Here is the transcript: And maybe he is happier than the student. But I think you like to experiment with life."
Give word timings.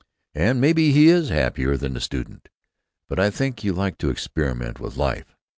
And 0.33 0.59
maybe 0.59 0.91
he 0.91 1.09
is 1.09 1.29
happier 1.29 1.77
than 1.77 1.93
the 1.93 2.01
student. 2.01 2.49
But 3.07 3.19
I 3.19 3.29
think 3.29 3.63
you 3.63 3.71
like 3.71 3.99
to 3.99 4.09
experiment 4.09 4.79
with 4.79 4.97
life." 4.97 5.35